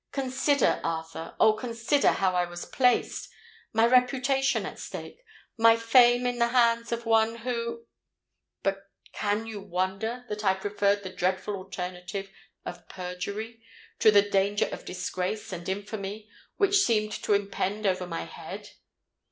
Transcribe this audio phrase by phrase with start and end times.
[0.11, 1.53] Consider, Arthur—oh!
[1.53, 8.89] consider how I was placed—my reputation at stake—my fame in the hands of one who——But
[9.13, 12.31] can you wonder that I preferred the dread alternative
[12.65, 13.61] of perjury
[13.99, 16.27] to the danger of disgrace and infamy
[16.57, 18.71] which seemed to impend over my head?"